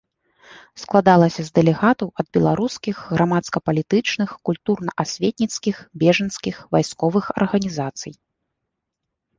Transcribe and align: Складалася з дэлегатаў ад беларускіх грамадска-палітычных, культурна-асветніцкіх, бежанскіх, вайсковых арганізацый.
Складалася 0.83 1.41
з 1.49 1.53
дэлегатаў 1.59 2.09
ад 2.23 2.27
беларускіх 2.37 2.95
грамадска-палітычных, 3.15 4.29
культурна-асветніцкіх, 4.51 5.75
бежанскіх, 6.05 6.55
вайсковых 6.79 7.25
арганізацый. 7.41 8.13